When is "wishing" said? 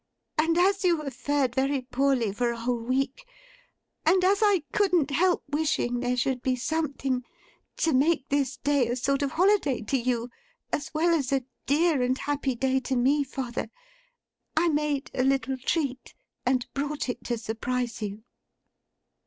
5.47-5.99